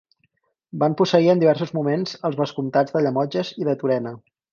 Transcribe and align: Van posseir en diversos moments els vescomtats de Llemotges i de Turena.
Van 0.83 0.95
posseir 1.01 1.29
en 1.33 1.43
diversos 1.43 1.73
moments 1.79 2.13
els 2.29 2.39
vescomtats 2.39 2.95
de 2.97 3.05
Llemotges 3.05 3.53
i 3.65 3.69
de 3.69 3.77
Turena. 3.83 4.15